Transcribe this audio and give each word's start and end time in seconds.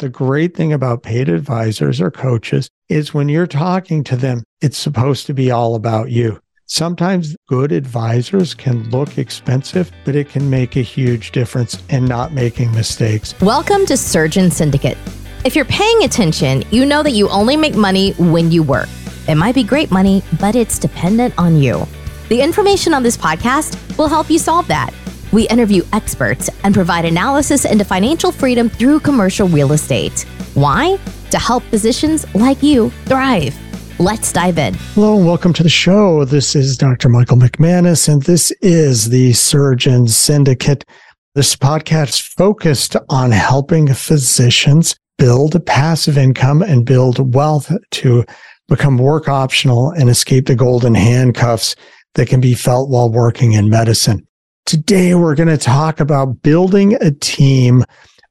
The 0.00 0.08
great 0.08 0.56
thing 0.56 0.72
about 0.72 1.02
paid 1.02 1.28
advisors 1.28 2.00
or 2.00 2.12
coaches 2.12 2.70
is 2.88 3.12
when 3.12 3.28
you're 3.28 3.48
talking 3.48 4.04
to 4.04 4.14
them, 4.14 4.44
it's 4.60 4.78
supposed 4.78 5.26
to 5.26 5.34
be 5.34 5.50
all 5.50 5.74
about 5.74 6.12
you. 6.12 6.38
Sometimes 6.66 7.34
good 7.48 7.72
advisors 7.72 8.54
can 8.54 8.88
look 8.90 9.18
expensive, 9.18 9.90
but 10.04 10.14
it 10.14 10.28
can 10.28 10.48
make 10.48 10.76
a 10.76 10.82
huge 10.82 11.32
difference 11.32 11.82
in 11.88 12.04
not 12.04 12.32
making 12.32 12.70
mistakes. 12.70 13.34
Welcome 13.40 13.86
to 13.86 13.96
Surgeon 13.96 14.52
Syndicate. 14.52 14.96
If 15.44 15.56
you're 15.56 15.64
paying 15.64 16.04
attention, 16.04 16.62
you 16.70 16.86
know 16.86 17.02
that 17.02 17.10
you 17.10 17.28
only 17.30 17.56
make 17.56 17.74
money 17.74 18.12
when 18.12 18.52
you 18.52 18.62
work. 18.62 18.88
It 19.26 19.34
might 19.34 19.56
be 19.56 19.64
great 19.64 19.90
money, 19.90 20.22
but 20.38 20.54
it's 20.54 20.78
dependent 20.78 21.34
on 21.36 21.56
you. 21.56 21.88
The 22.28 22.40
information 22.40 22.94
on 22.94 23.02
this 23.02 23.16
podcast 23.16 23.98
will 23.98 24.06
help 24.06 24.30
you 24.30 24.38
solve 24.38 24.68
that. 24.68 24.94
We 25.30 25.46
interview 25.48 25.82
experts 25.92 26.48
and 26.64 26.74
provide 26.74 27.04
analysis 27.04 27.66
into 27.66 27.84
financial 27.84 28.32
freedom 28.32 28.70
through 28.70 29.00
commercial 29.00 29.46
real 29.46 29.72
estate. 29.72 30.22
Why? 30.54 30.98
To 31.30 31.38
help 31.38 31.62
physicians 31.64 32.24
like 32.34 32.62
you 32.62 32.88
thrive. 33.04 33.54
Let's 34.00 34.32
dive 34.32 34.56
in. 34.56 34.72
Hello 34.94 35.18
and 35.18 35.26
welcome 35.26 35.52
to 35.52 35.62
the 35.62 35.68
show. 35.68 36.24
This 36.24 36.56
is 36.56 36.78
Dr. 36.78 37.10
Michael 37.10 37.36
McManus, 37.36 38.08
and 38.08 38.22
this 38.22 38.52
is 38.62 39.10
the 39.10 39.34
Surgeon 39.34 40.08
Syndicate. 40.08 40.86
This 41.34 41.54
podcast 41.54 42.34
focused 42.34 42.96
on 43.10 43.30
helping 43.30 43.92
physicians 43.92 44.96
build 45.18 45.66
passive 45.66 46.16
income 46.16 46.62
and 46.62 46.86
build 46.86 47.34
wealth 47.34 47.70
to 47.90 48.24
become 48.68 48.96
work 48.96 49.28
optional 49.28 49.90
and 49.90 50.08
escape 50.08 50.46
the 50.46 50.54
golden 50.54 50.94
handcuffs 50.94 51.76
that 52.14 52.28
can 52.28 52.40
be 52.40 52.54
felt 52.54 52.88
while 52.88 53.10
working 53.10 53.52
in 53.52 53.68
medicine. 53.68 54.27
Today, 54.68 55.14
we're 55.14 55.34
going 55.34 55.48
to 55.48 55.56
talk 55.56 55.98
about 55.98 56.42
building 56.42 56.92
a 57.00 57.10
team 57.10 57.84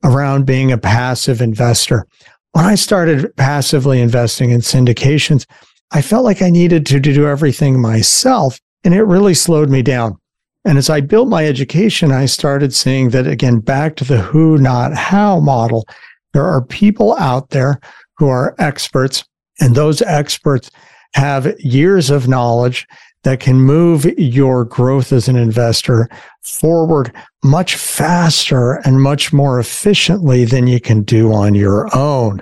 around 0.04 0.46
being 0.46 0.72
a 0.72 0.78
passive 0.78 1.42
investor. 1.42 2.06
When 2.52 2.64
I 2.64 2.76
started 2.76 3.36
passively 3.38 4.00
investing 4.00 4.52
in 4.52 4.60
syndications, 4.60 5.48
I 5.94 6.04
felt 6.04 6.24
like 6.24 6.44
I 6.44 6.52
needed 6.52 6.86
to 6.86 7.00
do 7.00 7.26
everything 7.26 7.82
myself, 7.82 8.60
and 8.84 8.94
it 8.94 9.02
really 9.02 9.34
slowed 9.34 9.72
me 9.72 9.82
down. 9.82 10.16
And 10.64 10.78
as 10.78 10.92
I 10.92 11.02
built 11.02 11.28
my 11.28 11.44
education, 11.44 12.12
I 12.12 12.28
started 12.28 12.72
seeing 12.72 13.10
that 13.10 13.26
again, 13.26 13.58
back 13.58 13.96
to 13.96 14.04
the 14.04 14.22
who, 14.22 14.60
not 14.60 14.94
how 14.94 15.40
model. 15.40 15.88
There 16.34 16.46
are 16.46 16.64
people 16.64 17.16
out 17.16 17.50
there 17.50 17.80
who 18.20 18.28
are 18.28 18.54
experts, 18.60 19.26
and 19.60 19.74
those 19.74 20.04
experts 20.04 20.70
have 21.16 21.60
years 21.60 22.12
of 22.12 22.28
knowledge 22.28 22.86
that 23.28 23.42
can 23.42 23.60
move 23.60 24.06
your 24.18 24.64
growth 24.64 25.12
as 25.12 25.28
an 25.28 25.36
investor 25.36 26.08
forward 26.44 27.12
much 27.44 27.76
faster 27.76 28.76
and 28.86 29.02
much 29.02 29.34
more 29.34 29.60
efficiently 29.60 30.46
than 30.46 30.66
you 30.66 30.80
can 30.80 31.04
do 31.04 31.34
on 31.34 31.54
your 31.54 31.94
own. 31.94 32.42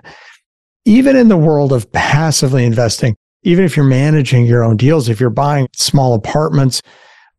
Even 0.85 1.15
in 1.15 1.27
the 1.27 1.37
world 1.37 1.73
of 1.73 1.91
passively 1.91 2.63
investing, 2.63 3.15
even 3.41 3.65
if 3.65 3.75
you're 3.75 3.83
managing 3.83 4.45
your 4.45 4.63
own 4.63 4.77
deals, 4.77 5.09
if 5.09 5.19
you're 5.19 5.31
buying 5.31 5.67
small 5.73 6.13
apartments 6.13 6.83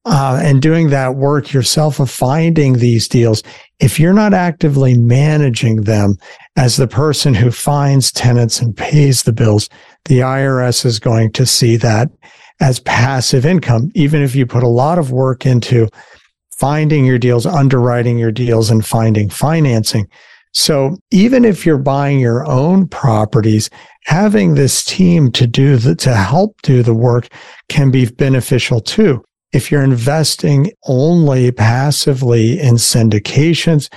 uh, 0.06 0.40
and 0.42 0.60
doing 0.60 0.90
that 0.90 1.14
work 1.14 1.52
yourself 1.52 2.00
of 2.00 2.10
finding 2.10 2.72
these 2.72 3.06
deals, 3.06 3.44
if 3.78 4.00
you're 4.00 4.12
not 4.12 4.34
actively 4.34 4.98
managing 4.98 5.82
them 5.82 6.16
as 6.56 6.78
the 6.78 6.88
person 6.88 7.32
who 7.32 7.52
finds 7.52 8.10
tenants 8.10 8.60
and 8.60 8.76
pays 8.76 9.22
the 9.22 9.32
bills, 9.32 9.68
the 10.06 10.18
IRS 10.18 10.84
is 10.84 10.98
going 10.98 11.30
to 11.30 11.46
see 11.46 11.76
that 11.76 12.10
as 12.60 12.80
passive 12.80 13.44
income, 13.44 13.90
even 13.94 14.22
if 14.22 14.34
you 14.34 14.46
put 14.46 14.62
a 14.62 14.68
lot 14.68 14.98
of 14.98 15.12
work 15.12 15.44
into 15.44 15.88
finding 16.56 17.04
your 17.04 17.18
deals, 17.18 17.44
underwriting 17.44 18.18
your 18.18 18.32
deals, 18.32 18.70
and 18.70 18.86
finding 18.86 19.28
financing. 19.28 20.08
So 20.52 20.96
even 21.10 21.44
if 21.44 21.66
you're 21.66 21.76
buying 21.76 22.18
your 22.18 22.46
own 22.46 22.88
properties, 22.88 23.68
having 24.04 24.54
this 24.54 24.82
team 24.82 25.30
to 25.32 25.46
do 25.46 25.76
the, 25.76 25.94
to 25.96 26.14
help 26.14 26.60
do 26.62 26.82
the 26.82 26.94
work 26.94 27.28
can 27.68 27.90
be 27.90 28.06
beneficial 28.06 28.80
too. 28.80 29.22
If 29.52 29.70
you're 29.70 29.82
investing 29.82 30.72
only 30.86 31.52
passively 31.52 32.58
in 32.58 32.76
syndications, 32.76 33.92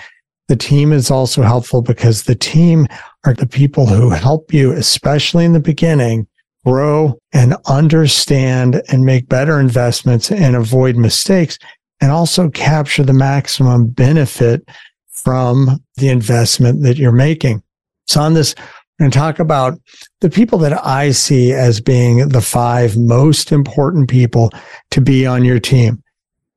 the 0.50 0.58
team 0.58 0.92
is 0.92 1.10
also 1.10 1.44
helpful 1.44 1.82
because 1.82 2.24
the 2.24 2.36
team 2.36 2.88
are 3.26 3.34
the 3.34 3.48
people 3.48 3.86
who 3.86 4.10
help 4.10 4.54
you, 4.54 4.72
especially 4.72 5.46
in 5.46 5.54
the 5.54 5.60
beginning, 5.60 6.28
grow 6.66 7.18
and 7.34 7.56
understand 7.68 8.82
and 8.90 9.06
make 9.06 9.30
better 9.30 9.60
investments 9.60 10.32
and 10.32 10.56
avoid 10.56 10.96
mistakes 10.96 11.58
and 12.02 12.12
also 12.12 12.50
capture 12.50 13.04
the 13.04 13.14
maximum 13.14 13.88
benefit 13.88 14.68
from 15.12 15.84
the 15.98 16.10
investment 16.10 16.84
that 16.84 16.98
you're 16.98 17.12
making. 17.12 17.62
So 18.08 18.22
on 18.22 18.34
this, 18.34 18.56
I'm 18.58 19.06
going 19.06 19.12
to 19.12 19.18
talk 19.18 19.40
about 19.40 19.80
the 20.20 20.30
people 20.30 20.60
that 20.60 20.86
I 20.86 21.12
see 21.12 21.54
as 21.54 21.80
being 21.80 22.30
the 22.30 22.42
five 22.42 22.98
most 22.98 23.52
important 23.52 24.10
people 24.10 24.52
to 24.92 25.02
be 25.02 25.26
on 25.26 25.46
your 25.46 25.60
team. 25.60 26.04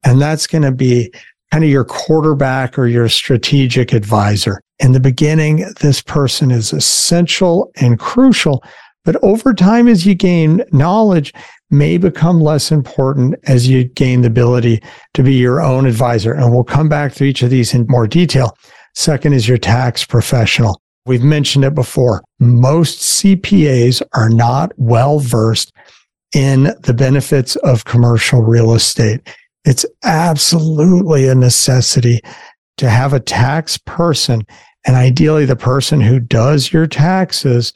And 0.05 0.21
that's 0.21 0.47
going 0.47 0.63
to 0.63 0.73
be 0.73 1.13
kind 1.53 1.63
of 1.63 1.71
your 1.71 1.85
quarterback 1.85 2.79
or 2.79 2.87
your 2.87 3.09
strategic 3.09 3.93
advisor. 3.93 4.61
In 4.81 4.93
the 4.93 5.01
beginning, 5.01 5.73
this 5.81 6.03
person 6.03 6.51
is 6.51 6.73
essential 6.73 7.71
and 7.77 7.99
crucial 7.99 8.65
but 9.05 9.17
over 9.23 9.53
time, 9.53 9.89
as 9.89 10.07
you 10.07 10.15
gain 10.15 10.63
knowledge, 10.73 11.33
may 11.71 11.97
become 11.97 12.41
less 12.41 12.71
important 12.71 13.35
as 13.49 13.69
you 13.69 13.85
gain 13.85 14.21
the 14.21 14.29
ability 14.29 14.83
to 15.15 15.23
be 15.23 15.35
your 15.35 15.61
own 15.61 15.87
advisor. 15.87 16.33
And 16.33 16.53
we'll 16.53 16.65
come 16.65 16.89
back 16.89 17.15
to 17.15 17.25
each 17.25 17.43
of 17.43 17.51
these 17.51 17.75
in 17.75 17.87
more 17.89 18.07
detail. 18.07 18.57
Second 18.95 19.33
is 19.33 19.49
your 19.49 19.59
tax 19.59 20.05
professional. 20.05 20.81
We've 21.07 21.25
mentioned 21.25 21.65
it 21.65 21.75
before. 21.75 22.23
Most 22.39 23.01
CPAs 23.01 24.03
are 24.13 24.29
not 24.29 24.73
well 24.77 25.19
versed 25.19 25.73
in 26.33 26.75
the 26.83 26.95
benefits 26.95 27.57
of 27.57 27.85
commercial 27.85 28.43
real 28.43 28.75
estate. 28.75 29.21
It's 29.65 29.87
absolutely 30.05 31.27
a 31.27 31.35
necessity 31.35 32.21
to 32.77 32.89
have 32.89 33.13
a 33.13 33.21
tax 33.21 33.79
person 33.79 34.43
and 34.85 34.97
ideally 34.97 35.45
the 35.45 35.57
person 35.57 36.01
who 36.01 36.19
does 36.19 36.73
your 36.73 36.87
taxes 36.87 37.73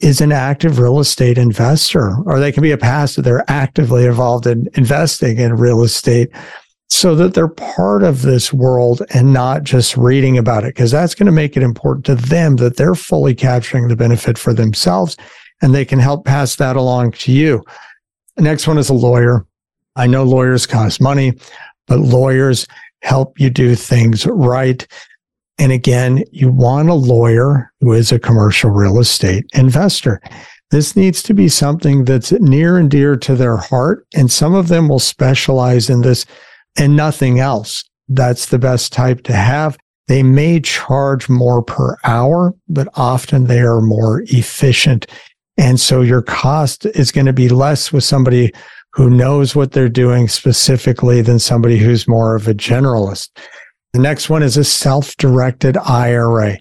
is 0.00 0.20
an 0.20 0.32
active 0.32 0.78
real 0.78 0.98
estate 0.98 1.38
investor, 1.38 2.16
or 2.24 2.38
they 2.38 2.52
can 2.52 2.62
be 2.62 2.70
a 2.70 2.78
passive. 2.78 3.24
They're 3.24 3.48
actively 3.48 4.06
involved 4.06 4.46
in 4.46 4.68
investing 4.74 5.38
in 5.38 5.56
real 5.56 5.82
estate 5.82 6.30
so 6.88 7.14
that 7.14 7.34
they're 7.34 7.48
part 7.48 8.02
of 8.02 8.22
this 8.22 8.52
world 8.52 9.02
and 9.10 9.32
not 9.32 9.62
just 9.62 9.96
reading 9.96 10.36
about 10.36 10.64
it, 10.64 10.74
because 10.74 10.90
that's 10.90 11.14
going 11.14 11.26
to 11.26 11.32
make 11.32 11.56
it 11.56 11.62
important 11.62 12.04
to 12.06 12.14
them 12.14 12.56
that 12.56 12.76
they're 12.76 12.94
fully 12.94 13.34
capturing 13.34 13.88
the 13.88 13.96
benefit 13.96 14.36
for 14.36 14.52
themselves 14.52 15.16
and 15.62 15.74
they 15.74 15.84
can 15.84 15.98
help 15.98 16.24
pass 16.24 16.56
that 16.56 16.76
along 16.76 17.12
to 17.12 17.32
you. 17.32 17.62
The 18.36 18.42
next 18.42 18.66
one 18.66 18.78
is 18.78 18.88
a 18.88 18.94
lawyer. 18.94 19.46
I 19.96 20.06
know 20.06 20.24
lawyers 20.24 20.66
cost 20.66 21.00
money, 21.00 21.34
but 21.86 21.98
lawyers 21.98 22.66
help 23.02 23.38
you 23.38 23.50
do 23.50 23.74
things 23.74 24.26
right. 24.26 24.86
And 25.60 25.72
again, 25.72 26.24
you 26.32 26.50
want 26.50 26.88
a 26.88 26.94
lawyer 26.94 27.70
who 27.80 27.92
is 27.92 28.10
a 28.10 28.18
commercial 28.18 28.70
real 28.70 28.98
estate 28.98 29.44
investor. 29.52 30.22
This 30.70 30.96
needs 30.96 31.22
to 31.24 31.34
be 31.34 31.50
something 31.50 32.06
that's 32.06 32.32
near 32.32 32.78
and 32.78 32.90
dear 32.90 33.14
to 33.16 33.34
their 33.34 33.58
heart. 33.58 34.06
And 34.16 34.32
some 34.32 34.54
of 34.54 34.68
them 34.68 34.88
will 34.88 34.98
specialize 34.98 35.90
in 35.90 36.00
this 36.00 36.24
and 36.78 36.96
nothing 36.96 37.40
else. 37.40 37.84
That's 38.08 38.46
the 38.46 38.58
best 38.58 38.90
type 38.90 39.22
to 39.24 39.34
have. 39.34 39.76
They 40.08 40.22
may 40.22 40.60
charge 40.60 41.28
more 41.28 41.62
per 41.62 41.98
hour, 42.04 42.54
but 42.66 42.88
often 42.94 43.44
they 43.44 43.60
are 43.60 43.82
more 43.82 44.22
efficient. 44.28 45.06
And 45.58 45.78
so 45.78 46.00
your 46.00 46.22
cost 46.22 46.86
is 46.86 47.12
going 47.12 47.26
to 47.26 47.34
be 47.34 47.50
less 47.50 47.92
with 47.92 48.02
somebody 48.02 48.50
who 48.94 49.10
knows 49.10 49.54
what 49.54 49.72
they're 49.72 49.90
doing 49.90 50.26
specifically 50.26 51.20
than 51.20 51.38
somebody 51.38 51.76
who's 51.76 52.08
more 52.08 52.34
of 52.34 52.48
a 52.48 52.54
generalist. 52.54 53.28
The 53.92 53.98
next 53.98 54.30
one 54.30 54.44
is 54.44 54.56
a 54.56 54.62
self 54.62 55.16
directed 55.16 55.76
IRA. 55.76 56.58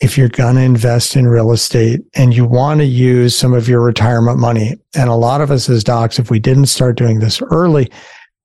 If 0.00 0.18
you're 0.18 0.28
going 0.28 0.56
to 0.56 0.62
invest 0.62 1.16
in 1.16 1.26
real 1.26 1.52
estate 1.52 2.00
and 2.14 2.36
you 2.36 2.44
want 2.44 2.80
to 2.80 2.84
use 2.84 3.34
some 3.34 3.54
of 3.54 3.66
your 3.66 3.80
retirement 3.80 4.38
money, 4.38 4.74
and 4.94 5.08
a 5.08 5.14
lot 5.14 5.40
of 5.40 5.50
us 5.50 5.70
as 5.70 5.82
docs, 5.82 6.18
if 6.18 6.30
we 6.30 6.38
didn't 6.38 6.66
start 6.66 6.98
doing 6.98 7.18
this 7.18 7.40
early, 7.50 7.90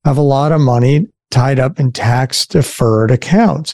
have 0.05 0.17
a 0.17 0.21
lot 0.21 0.53
of 0.53 0.61
money 0.61 1.07
tied 1.29 1.59
up 1.59 1.77
in 1.77 1.91
tax 1.91 2.45
deferred 2.45 3.11
accounts. 3.11 3.73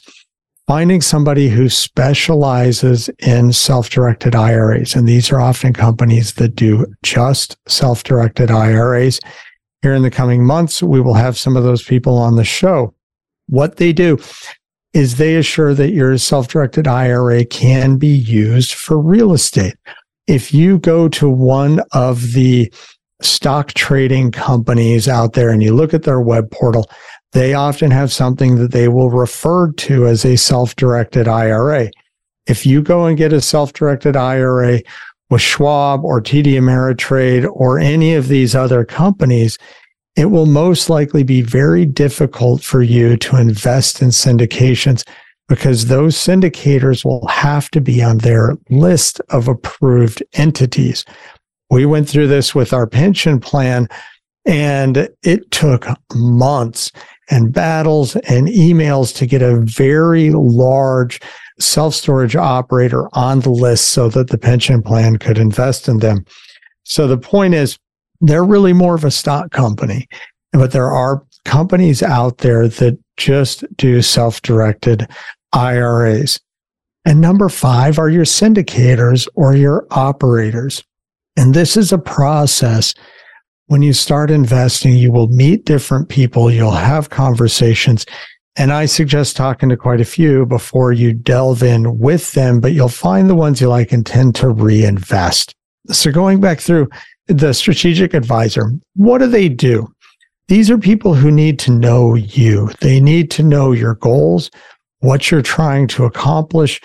Finding 0.66 1.00
somebody 1.00 1.48
who 1.48 1.68
specializes 1.68 3.08
in 3.20 3.52
self 3.52 3.88
directed 3.90 4.34
IRAs, 4.34 4.96
and 4.96 5.08
these 5.08 5.30
are 5.30 5.40
often 5.40 5.72
companies 5.72 6.34
that 6.34 6.56
do 6.56 6.84
just 7.04 7.56
self 7.68 8.02
directed 8.02 8.50
IRAs. 8.50 9.20
Here 9.82 9.94
in 9.94 10.02
the 10.02 10.10
coming 10.10 10.44
months, 10.44 10.82
we 10.82 11.00
will 11.00 11.14
have 11.14 11.38
some 11.38 11.56
of 11.56 11.62
those 11.62 11.84
people 11.84 12.18
on 12.18 12.34
the 12.34 12.44
show. 12.44 12.92
What 13.48 13.76
they 13.76 13.92
do 13.92 14.18
is 14.92 15.16
they 15.16 15.36
assure 15.36 15.74
that 15.74 15.92
your 15.92 16.16
self 16.18 16.48
directed 16.48 16.86
IRA 16.86 17.44
can 17.44 17.96
be 17.96 18.08
used 18.08 18.74
for 18.74 18.98
real 18.98 19.32
estate. 19.32 19.74
If 20.26 20.52
you 20.52 20.78
go 20.78 21.08
to 21.08 21.28
one 21.28 21.80
of 21.92 22.32
the 22.32 22.72
stock 23.22 23.74
trading 23.74 24.30
companies 24.30 25.08
out 25.08 25.32
there 25.32 25.50
and 25.50 25.62
you 25.62 25.74
look 25.74 25.92
at 25.94 26.04
their 26.04 26.20
web 26.20 26.50
portal, 26.50 26.90
they 27.32 27.54
often 27.54 27.90
have 27.90 28.12
something 28.12 28.56
that 28.56 28.72
they 28.72 28.88
will 28.88 29.10
refer 29.10 29.72
to 29.72 30.06
as 30.06 30.24
a 30.24 30.36
self 30.36 30.76
directed 30.76 31.28
IRA. 31.28 31.90
If 32.46 32.64
you 32.64 32.82
go 32.82 33.06
and 33.06 33.16
get 33.16 33.32
a 33.32 33.40
self 33.40 33.72
directed 33.72 34.16
IRA 34.16 34.80
with 35.30 35.42
Schwab 35.42 36.04
or 36.04 36.20
TD 36.20 36.54
Ameritrade 36.54 37.48
or 37.52 37.78
any 37.78 38.14
of 38.14 38.28
these 38.28 38.54
other 38.54 38.84
companies, 38.84 39.58
it 40.18 40.32
will 40.32 40.46
most 40.46 40.90
likely 40.90 41.22
be 41.22 41.42
very 41.42 41.86
difficult 41.86 42.60
for 42.60 42.82
you 42.82 43.16
to 43.16 43.36
invest 43.36 44.02
in 44.02 44.08
syndications 44.08 45.06
because 45.46 45.86
those 45.86 46.16
syndicators 46.16 47.04
will 47.04 47.24
have 47.28 47.70
to 47.70 47.80
be 47.80 48.02
on 48.02 48.18
their 48.18 48.56
list 48.68 49.20
of 49.30 49.46
approved 49.46 50.20
entities. 50.32 51.04
We 51.70 51.86
went 51.86 52.08
through 52.08 52.26
this 52.26 52.52
with 52.52 52.72
our 52.72 52.84
pension 52.84 53.38
plan 53.38 53.86
and 54.44 55.08
it 55.22 55.48
took 55.52 55.86
months 56.12 56.90
and 57.30 57.52
battles 57.52 58.16
and 58.16 58.48
emails 58.48 59.14
to 59.18 59.26
get 59.26 59.40
a 59.40 59.60
very 59.60 60.30
large 60.30 61.20
self 61.60 61.94
storage 61.94 62.34
operator 62.34 63.08
on 63.12 63.40
the 63.40 63.50
list 63.50 63.90
so 63.90 64.08
that 64.08 64.30
the 64.30 64.38
pension 64.38 64.82
plan 64.82 65.16
could 65.18 65.38
invest 65.38 65.86
in 65.86 65.98
them. 65.98 66.24
So 66.82 67.06
the 67.06 67.18
point 67.18 67.54
is, 67.54 67.78
they're 68.20 68.44
really 68.44 68.72
more 68.72 68.94
of 68.94 69.04
a 69.04 69.10
stock 69.10 69.50
company, 69.50 70.08
but 70.52 70.72
there 70.72 70.90
are 70.90 71.22
companies 71.44 72.02
out 72.02 72.38
there 72.38 72.68
that 72.68 72.98
just 73.16 73.64
do 73.76 74.02
self 74.02 74.42
directed 74.42 75.08
IRAs. 75.52 76.40
And 77.04 77.20
number 77.20 77.48
five 77.48 77.98
are 77.98 78.10
your 78.10 78.24
syndicators 78.24 79.26
or 79.34 79.56
your 79.56 79.86
operators. 79.90 80.84
And 81.36 81.54
this 81.54 81.76
is 81.76 81.92
a 81.92 81.98
process. 81.98 82.94
When 83.66 83.82
you 83.82 83.92
start 83.92 84.30
investing, 84.30 84.96
you 84.96 85.12
will 85.12 85.28
meet 85.28 85.64
different 85.64 86.08
people, 86.08 86.50
you'll 86.50 86.70
have 86.70 87.10
conversations. 87.10 88.04
And 88.56 88.72
I 88.72 88.86
suggest 88.86 89.36
talking 89.36 89.68
to 89.68 89.76
quite 89.76 90.00
a 90.00 90.04
few 90.04 90.44
before 90.44 90.92
you 90.92 91.12
delve 91.12 91.62
in 91.62 91.98
with 91.98 92.32
them, 92.32 92.60
but 92.60 92.72
you'll 92.72 92.88
find 92.88 93.30
the 93.30 93.36
ones 93.36 93.60
you 93.60 93.68
like 93.68 93.92
and 93.92 94.04
tend 94.04 94.34
to 94.36 94.48
reinvest. 94.48 95.54
So 95.90 96.10
going 96.10 96.40
back 96.40 96.60
through 96.60 96.88
the 97.28 97.52
strategic 97.52 98.14
advisor, 98.14 98.72
what 98.94 99.18
do 99.18 99.26
they 99.26 99.48
do? 99.48 99.86
These 100.48 100.70
are 100.70 100.78
people 100.78 101.14
who 101.14 101.30
need 101.30 101.58
to 101.60 101.70
know 101.70 102.14
you. 102.14 102.70
They 102.80 103.00
need 103.00 103.30
to 103.32 103.42
know 103.42 103.72
your 103.72 103.94
goals, 103.96 104.50
what 105.00 105.30
you're 105.30 105.42
trying 105.42 105.88
to 105.88 106.04
accomplish, 106.04 106.80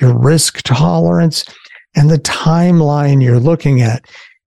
your 0.00 0.16
risk 0.16 0.62
tolerance, 0.62 1.44
and 1.96 2.10
the 2.10 2.18
timeline 2.18 3.22
you're 3.22 3.40
looking 3.40 3.80
at. 3.80 4.04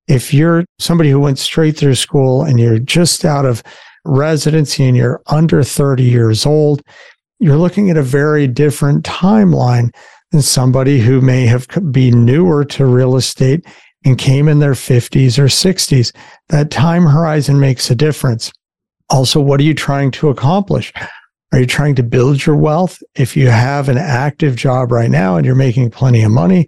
If 0.08 0.34
you're 0.34 0.66
somebody 0.78 1.10
who 1.10 1.20
went 1.20 1.40
straight 1.40 1.78
through 1.78 1.96
school 1.96 2.44
and 2.44 2.60
you're 2.60 2.80
just 2.80 3.26
out 3.26 3.46
of 3.46 3.64
residency 4.06 4.86
and 4.86 4.96
you're 4.96 5.22
under 5.28 5.64
30 5.64 6.04
years 6.04 6.46
old, 6.46 6.82
you're 7.40 7.58
looking 7.58 7.90
at 7.90 7.98
a 7.98 8.04
very 8.04 8.48
different 8.48 9.04
timeline 9.04 9.90
than 10.32 10.42
somebody 10.42 11.00
who 11.00 11.22
may 11.22 11.48
have 11.48 11.68
be 11.92 12.12
newer 12.12 12.64
to 12.66 12.86
real 12.86 13.16
estate 13.16 13.66
and 14.06 14.18
came 14.18 14.48
in 14.48 14.60
their 14.60 14.74
50s 14.74 15.38
or 15.38 15.46
60s. 15.46 16.14
That 16.50 16.72
time 16.72 17.04
horizon 17.04 17.60
makes 17.60 17.90
a 17.90 17.96
difference. 17.96 18.52
Also, 19.10 19.42
what 19.42 19.60
are 19.60 19.64
you 19.64 19.74
trying 19.74 20.12
to 20.12 20.30
accomplish? 20.30 20.94
Are 21.52 21.60
you 21.60 21.66
trying 21.66 21.96
to 21.96 22.04
build 22.04 22.46
your 22.46 22.56
wealth? 22.56 23.02
If 23.16 23.36
you 23.36 23.50
have 23.50 23.90
an 23.90 23.98
active 23.98 24.56
job 24.56 24.92
right 24.92 25.10
now 25.10 25.36
and 25.36 25.46
you're 25.46 25.56
making 25.56 25.90
plenty 25.92 26.22
of 26.22 26.32
money 26.32 26.68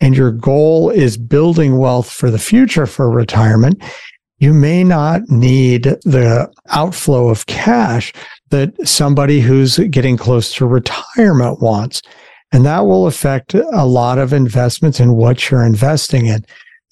and 0.00 0.16
your 0.16 0.32
goal 0.32 0.90
is 0.90 1.16
building 1.16 1.78
wealth 1.78 2.10
for 2.10 2.30
the 2.30 2.38
future 2.38 2.86
for 2.86 3.08
retirement, 3.10 3.82
you 4.38 4.52
may 4.52 4.84
not 4.84 5.22
need 5.28 5.82
the 5.82 6.50
outflow 6.68 7.28
of 7.28 7.46
cash 7.46 8.12
that 8.50 8.72
somebody 8.86 9.40
who's 9.40 9.78
getting 9.78 10.16
close 10.16 10.52
to 10.54 10.66
retirement 10.66 11.60
wants. 11.60 12.02
And 12.52 12.64
that 12.64 12.86
will 12.86 13.06
affect 13.06 13.54
a 13.54 13.84
lot 13.84 14.18
of 14.18 14.32
investments 14.32 15.00
in 15.00 15.14
what 15.14 15.50
you're 15.50 15.64
investing 15.64 16.26
in. 16.26 16.44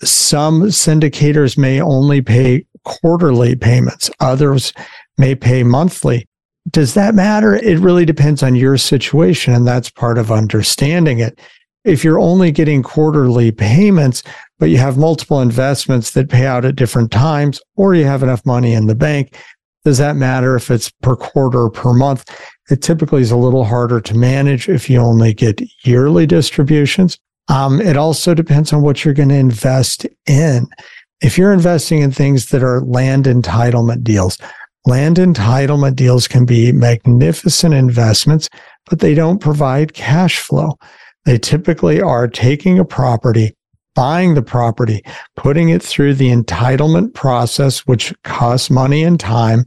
Some 0.02 0.62
syndicators 0.64 1.56
may 1.56 1.80
only 1.80 2.20
pay 2.20 2.66
quarterly 2.84 3.56
payments, 3.56 4.10
others 4.20 4.72
may 5.18 5.34
pay 5.34 5.62
monthly. 5.62 6.28
Does 6.70 6.94
that 6.94 7.14
matter? 7.14 7.54
It 7.54 7.78
really 7.78 8.04
depends 8.04 8.42
on 8.42 8.54
your 8.54 8.76
situation, 8.76 9.54
and 9.54 9.66
that's 9.66 9.88
part 9.88 10.18
of 10.18 10.30
understanding 10.30 11.20
it. 11.20 11.40
If 11.84 12.02
you're 12.02 12.18
only 12.18 12.50
getting 12.50 12.82
quarterly 12.82 13.52
payments, 13.52 14.22
but 14.58 14.70
you 14.70 14.78
have 14.78 14.98
multiple 14.98 15.40
investments 15.40 16.10
that 16.12 16.28
pay 16.28 16.44
out 16.44 16.64
at 16.64 16.76
different 16.76 17.12
times, 17.12 17.60
or 17.76 17.94
you 17.94 18.04
have 18.04 18.22
enough 18.22 18.44
money 18.44 18.74
in 18.74 18.86
the 18.86 18.94
bank, 18.94 19.36
does 19.86 19.98
that 19.98 20.16
matter 20.16 20.54
if 20.56 20.70
it's 20.70 20.90
per 21.02 21.16
quarter 21.16 21.62
or 21.62 21.70
per 21.70 21.94
month? 21.94 22.28
It 22.68 22.82
typically 22.82 23.22
is 23.22 23.30
a 23.30 23.36
little 23.36 23.64
harder 23.64 24.00
to 24.02 24.14
manage 24.14 24.68
if 24.68 24.90
you 24.90 24.98
only 25.00 25.32
get 25.32 25.62
yearly 25.84 26.26
distributions. 26.26 27.16
Um, 27.48 27.80
it 27.80 27.96
also 27.96 28.34
depends 28.34 28.72
on 28.72 28.82
what 28.82 29.04
you're 29.04 29.14
going 29.14 29.30
to 29.30 29.36
invest 29.36 30.04
in. 30.26 30.66
If 31.22 31.38
you're 31.38 31.52
investing 31.52 32.00
in 32.00 32.12
things 32.12 32.50
that 32.50 32.62
are 32.62 32.82
land 32.82 33.24
entitlement 33.24 34.02
deals, 34.04 34.36
Land 34.86 35.16
entitlement 35.16 35.96
deals 35.96 36.28
can 36.28 36.46
be 36.46 36.70
magnificent 36.70 37.74
investments, 37.74 38.48
but 38.88 39.00
they 39.00 39.14
don't 39.14 39.40
provide 39.40 39.94
cash 39.94 40.38
flow. 40.38 40.78
They 41.24 41.38
typically 41.38 42.00
are 42.00 42.28
taking 42.28 42.78
a 42.78 42.84
property, 42.84 43.55
buying 43.96 44.34
the 44.34 44.42
property, 44.42 45.02
putting 45.34 45.70
it 45.70 45.82
through 45.82 46.14
the 46.14 46.30
entitlement 46.30 47.14
process, 47.14 47.80
which 47.80 48.14
costs 48.22 48.70
money 48.70 49.02
and 49.02 49.18
time, 49.18 49.64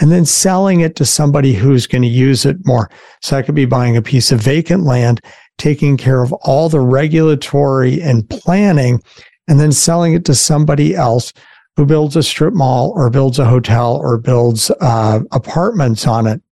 and 0.00 0.12
then 0.12 0.26
selling 0.26 0.80
it 0.80 0.96
to 0.96 1.06
somebody 1.06 1.54
who's 1.54 1.86
going 1.86 2.02
to 2.02 2.08
use 2.08 2.44
it 2.44 2.58
more. 2.66 2.90
So 3.22 3.36
that 3.36 3.46
could 3.46 3.54
be 3.54 3.64
buying 3.64 3.96
a 3.96 4.02
piece 4.02 4.30
of 4.30 4.40
vacant 4.40 4.84
land, 4.84 5.22
taking 5.56 5.96
care 5.96 6.22
of 6.22 6.32
all 6.34 6.68
the 6.68 6.80
regulatory 6.80 8.02
and 8.02 8.28
planning, 8.28 9.00
and 9.48 9.58
then 9.58 9.72
selling 9.72 10.12
it 10.12 10.24
to 10.26 10.34
somebody 10.34 10.94
else 10.94 11.32
who 11.76 11.86
builds 11.86 12.16
a 12.16 12.22
strip 12.22 12.54
mall 12.54 12.92
or 12.96 13.08
builds 13.08 13.38
a 13.38 13.44
hotel 13.44 13.96
or 13.96 14.18
builds 14.18 14.70
uh, 14.80 15.20
apartments 15.30 16.06
on 16.06 16.26
it. 16.26 16.42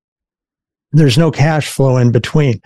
There's 0.92 1.18
no 1.18 1.32
cash 1.32 1.68
flow 1.68 1.96
in 1.96 2.12
between. 2.12 2.62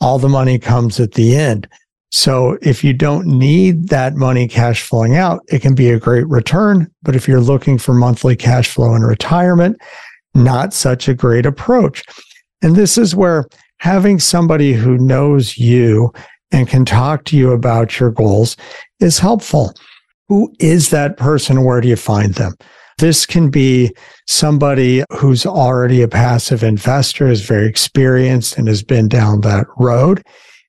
All 0.00 0.18
the 0.18 0.28
money 0.28 0.58
comes 0.58 0.98
at 0.98 1.12
the 1.12 1.36
end. 1.36 1.68
So 2.10 2.56
if 2.62 2.82
you 2.82 2.92
don't 2.94 3.26
need 3.26 3.88
that 3.88 4.14
money 4.16 4.48
cash 4.48 4.82
flowing 4.82 5.16
out, 5.16 5.42
it 5.48 5.60
can 5.60 5.74
be 5.74 5.90
a 5.90 5.98
great 5.98 6.26
return. 6.28 6.90
But 7.02 7.14
if 7.14 7.28
you're 7.28 7.40
looking 7.40 7.78
for 7.78 7.92
monthly 7.92 8.34
cash 8.34 8.68
flow 8.68 8.94
in 8.94 9.02
retirement, 9.02 9.78
not 10.34 10.72
such 10.72 11.08
a 11.08 11.14
great 11.14 11.44
approach. 11.44 12.02
And 12.62 12.74
this 12.74 12.96
is 12.96 13.14
where 13.14 13.46
having 13.78 14.18
somebody 14.18 14.72
who 14.72 14.98
knows 14.98 15.58
you 15.58 16.12
and 16.50 16.66
can 16.66 16.84
talk 16.84 17.24
to 17.26 17.36
you 17.36 17.52
about 17.52 18.00
your 18.00 18.10
goals 18.10 18.56
is 19.00 19.18
helpful. 19.18 19.74
Who 20.28 20.52
is 20.58 20.90
that 20.90 21.16
person? 21.16 21.64
Where 21.64 21.80
do 21.80 21.88
you 21.88 21.96
find 21.96 22.34
them? 22.34 22.54
This 22.98 23.26
can 23.26 23.50
be 23.50 23.92
somebody 24.26 25.04
who's 25.12 25.46
already 25.46 26.02
a 26.02 26.08
passive 26.08 26.64
investor, 26.64 27.28
is 27.28 27.42
very 27.42 27.68
experienced 27.68 28.58
and 28.58 28.66
has 28.66 28.82
been 28.82 29.08
down 29.08 29.42
that 29.42 29.66
road. 29.76 30.24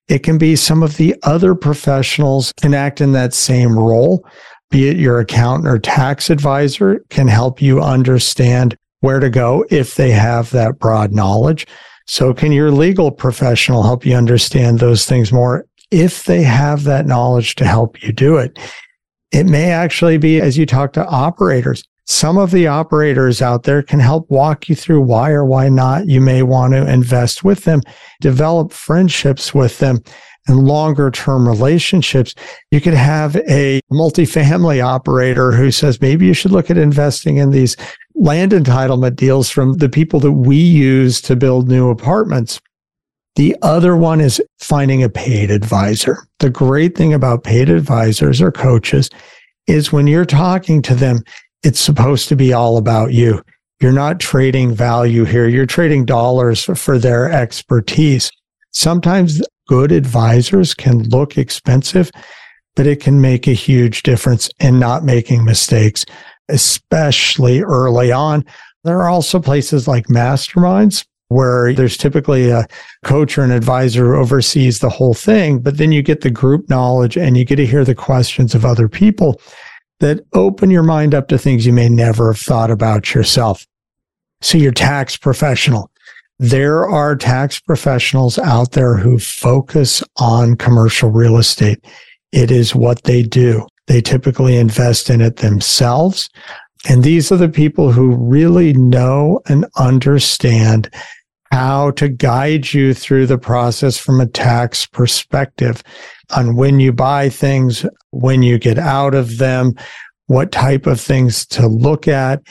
It 0.09 0.23
can 0.23 0.37
be 0.39 0.55
some 0.55 0.81
of 0.81 0.97
the 0.97 1.15
other 1.23 1.53
professionals 1.53 2.51
can 2.59 2.73
act 2.73 2.99
in 2.99 3.11
that 3.11 3.33
same 3.33 3.77
role, 3.77 4.25
be 4.71 4.89
it 4.89 4.97
your 4.97 5.19
accountant 5.19 5.67
or 5.67 5.79
tax 5.79 6.29
advisor 6.29 7.03
can 7.09 7.27
help 7.27 7.61
you 7.61 7.81
understand 7.81 8.75
where 9.01 9.19
to 9.19 9.29
go 9.29 9.65
if 9.69 9.95
they 9.95 10.11
have 10.11 10.49
that 10.49 10.79
broad 10.79 11.13
knowledge. 11.13 11.65
So 12.07 12.33
can 12.33 12.51
your 12.51 12.71
legal 12.71 13.11
professional 13.11 13.83
help 13.83 14.05
you 14.05 14.15
understand 14.15 14.79
those 14.79 15.05
things 15.05 15.31
more 15.31 15.65
if 15.91 16.23
they 16.25 16.41
have 16.43 16.83
that 16.83 17.05
knowledge 17.05 17.55
to 17.55 17.65
help 17.65 18.01
you 18.03 18.11
do 18.11 18.37
it? 18.37 18.57
It 19.31 19.45
may 19.45 19.71
actually 19.71 20.17
be 20.17 20.41
as 20.41 20.57
you 20.57 20.65
talk 20.65 20.93
to 20.93 21.05
operators. 21.05 21.83
Some 22.09 22.39
of 22.39 22.49
the 22.49 22.65
operators 22.65 23.39
out 23.39 23.63
there 23.63 23.83
can 23.83 23.99
help 23.99 24.31
walk 24.31 24.67
you 24.67 24.73
through 24.73 25.01
why 25.01 25.29
or 25.29 25.45
why 25.45 25.69
not 25.69 26.07
you 26.07 26.19
may 26.19 26.41
want 26.41 26.73
to 26.73 26.91
invest 26.91 27.43
with 27.43 27.65
them, 27.65 27.81
develop 28.19 28.73
friendships 28.73 29.53
with 29.53 29.77
them 29.77 29.99
and 30.47 30.65
longer 30.65 31.11
term 31.11 31.47
relationships. 31.47 32.33
You 32.71 32.81
could 32.81 32.95
have 32.95 33.35
a 33.47 33.81
multifamily 33.91 34.83
operator 34.83 35.51
who 35.51 35.69
says 35.69 36.01
maybe 36.01 36.25
you 36.25 36.33
should 36.33 36.51
look 36.51 36.71
at 36.71 36.79
investing 36.79 37.37
in 37.37 37.51
these 37.51 37.77
land 38.15 38.53
entitlement 38.53 39.15
deals 39.15 39.51
from 39.51 39.73
the 39.73 39.87
people 39.87 40.19
that 40.21 40.31
we 40.31 40.57
use 40.57 41.21
to 41.21 41.35
build 41.35 41.69
new 41.69 41.91
apartments. 41.91 42.59
The 43.35 43.55
other 43.61 43.95
one 43.95 44.19
is 44.19 44.41
finding 44.57 45.03
a 45.03 45.09
paid 45.09 45.51
advisor. 45.51 46.25
The 46.39 46.49
great 46.49 46.97
thing 46.97 47.13
about 47.13 47.43
paid 47.43 47.69
advisors 47.69 48.41
or 48.41 48.51
coaches 48.51 49.11
is 49.67 49.91
when 49.91 50.07
you're 50.07 50.25
talking 50.25 50.81
to 50.81 50.95
them, 50.95 51.19
it's 51.63 51.79
supposed 51.79 52.29
to 52.29 52.35
be 52.35 52.53
all 52.53 52.77
about 52.77 53.13
you. 53.13 53.43
You're 53.81 53.91
not 53.91 54.19
trading 54.19 54.73
value 54.73 55.23
here. 55.23 55.47
You're 55.47 55.65
trading 55.65 56.05
dollars 56.05 56.65
for 56.75 56.97
their 56.97 57.31
expertise. 57.31 58.31
Sometimes 58.71 59.41
good 59.67 59.91
advisors 59.91 60.73
can 60.73 61.03
look 61.09 61.37
expensive, 61.37 62.11
but 62.75 62.87
it 62.87 63.01
can 63.01 63.21
make 63.21 63.47
a 63.47 63.53
huge 63.53 64.03
difference 64.03 64.49
in 64.59 64.79
not 64.79 65.03
making 65.03 65.45
mistakes, 65.45 66.05
especially 66.49 67.61
early 67.61 68.11
on. 68.11 68.45
There 68.83 68.99
are 68.99 69.09
also 69.09 69.39
places 69.39 69.87
like 69.87 70.07
masterminds 70.07 71.05
where 71.29 71.73
there's 71.73 71.97
typically 71.97 72.49
a 72.49 72.65
coach 73.05 73.37
or 73.37 73.43
an 73.43 73.51
advisor 73.51 74.13
who 74.13 74.19
oversees 74.19 74.79
the 74.79 74.89
whole 74.89 75.13
thing, 75.13 75.59
but 75.59 75.77
then 75.77 75.91
you 75.91 76.01
get 76.01 76.21
the 76.21 76.31
group 76.31 76.69
knowledge 76.69 77.17
and 77.17 77.37
you 77.37 77.45
get 77.45 77.57
to 77.57 77.65
hear 77.65 77.85
the 77.85 77.95
questions 77.95 78.55
of 78.55 78.65
other 78.65 78.89
people 78.89 79.39
that 79.99 80.25
open 80.33 80.69
your 80.69 80.83
mind 80.83 81.13
up 81.13 81.27
to 81.27 81.37
things 81.37 81.65
you 81.65 81.73
may 81.73 81.89
never 81.89 82.31
have 82.31 82.41
thought 82.41 82.71
about 82.71 83.13
yourself. 83.13 83.65
So 84.41 84.57
your 84.57 84.71
tax 84.71 85.17
professional. 85.17 85.91
There 86.39 86.87
are 86.87 87.17
tax 87.17 87.59
professionals 87.59 88.39
out 88.39 88.71
there 88.71 88.95
who 88.95 89.19
focus 89.19 90.01
on 90.17 90.55
commercial 90.55 91.11
real 91.11 91.37
estate. 91.37 91.83
It 92.31 92.49
is 92.49 92.73
what 92.73 93.03
they 93.03 93.23
do. 93.23 93.67
They 93.87 93.99
typically 94.01 94.55
invest 94.55 95.09
in 95.09 95.19
it 95.19 95.37
themselves. 95.37 96.29
And 96.87 97.03
these 97.03 97.31
are 97.31 97.37
the 97.37 97.49
people 97.49 97.91
who 97.91 98.15
really 98.15 98.71
know 98.73 99.41
and 99.49 99.65
understand 99.75 100.89
how 101.51 101.91
to 101.91 102.07
guide 102.07 102.73
you 102.73 102.93
through 102.93 103.25
the 103.25 103.37
process 103.37 103.97
from 103.97 104.21
a 104.21 104.27
tax 104.27 104.85
perspective 104.85 105.83
on 106.35 106.55
when 106.55 106.79
you 106.79 106.91
buy 106.91 107.29
things, 107.29 107.85
when 108.11 108.43
you 108.43 108.57
get 108.57 108.77
out 108.77 109.13
of 109.13 109.37
them, 109.37 109.73
what 110.27 110.51
type 110.51 110.85
of 110.85 111.01
things 111.01 111.45
to 111.47 111.67
look 111.67 112.07
at. 112.07 112.41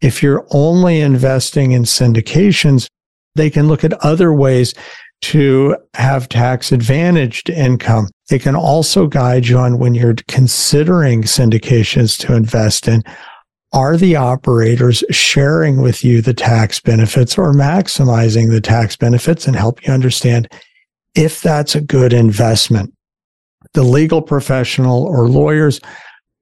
If 0.00 0.22
you're 0.22 0.46
only 0.50 1.00
investing 1.00 1.72
in 1.72 1.82
syndications, 1.82 2.88
they 3.34 3.50
can 3.50 3.68
look 3.68 3.84
at 3.84 3.92
other 4.04 4.32
ways 4.32 4.74
to 5.22 5.76
have 5.94 6.28
tax 6.28 6.72
advantaged 6.72 7.50
income. 7.50 8.08
They 8.28 8.38
can 8.38 8.56
also 8.56 9.06
guide 9.06 9.46
you 9.46 9.58
on 9.58 9.78
when 9.78 9.94
you're 9.94 10.16
considering 10.28 11.22
syndications 11.22 12.18
to 12.20 12.34
invest 12.34 12.88
in. 12.88 13.02
Are 13.72 13.96
the 13.96 14.16
operators 14.16 15.04
sharing 15.10 15.80
with 15.80 16.02
you 16.02 16.22
the 16.22 16.34
tax 16.34 16.80
benefits 16.80 17.38
or 17.38 17.52
maximizing 17.52 18.50
the 18.50 18.60
tax 18.60 18.96
benefits 18.96 19.46
and 19.46 19.54
help 19.54 19.86
you 19.86 19.92
understand 19.92 20.48
if 21.14 21.40
that's 21.42 21.74
a 21.74 21.80
good 21.80 22.12
investment? 22.12 22.92
The 23.74 23.82
legal 23.82 24.22
professional 24.22 25.04
or 25.04 25.28
lawyers, 25.28 25.80